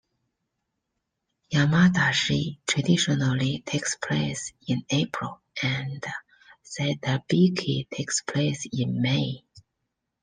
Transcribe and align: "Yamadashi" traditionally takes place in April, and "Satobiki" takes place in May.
"Yamadashi" 1.53 2.57
traditionally 2.65 3.59
takes 3.67 3.95
place 3.97 4.51
in 4.67 4.81
April, 4.89 5.39
and 5.61 6.03
"Satobiki" 6.65 7.87
takes 7.87 8.23
place 8.23 8.65
in 8.73 8.99
May. 8.99 9.43